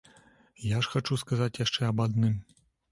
[0.69, 2.39] Я ж хачу сказаць яшчэ аб адным.